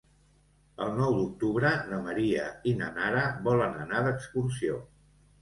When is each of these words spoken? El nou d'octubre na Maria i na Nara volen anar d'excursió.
El 0.85 0.95
nou 1.01 1.17
d'octubre 1.17 1.73
na 1.89 1.99
Maria 2.07 2.47
i 2.73 2.75
na 2.81 2.89
Nara 2.97 3.27
volen 3.51 3.79
anar 3.85 4.03
d'excursió. 4.09 4.83